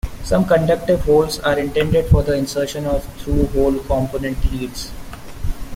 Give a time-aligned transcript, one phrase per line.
[0.23, 4.91] Some conductive holes are intended for the insertion of through-hole-component leads.